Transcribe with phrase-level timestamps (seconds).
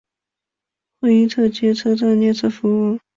[0.99, 2.99] 霍伊特街车站列车服务。